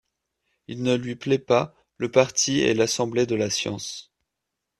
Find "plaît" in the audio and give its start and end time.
1.15-1.37